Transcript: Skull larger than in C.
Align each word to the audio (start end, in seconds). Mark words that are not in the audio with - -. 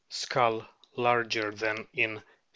Skull 0.09 0.67
larger 0.95 1.51
than 1.51 1.87
in 1.93 2.17
C. 2.17 2.23